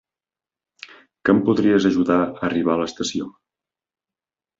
[1.27, 3.29] Que em podries ajudar a arribar a l'estació?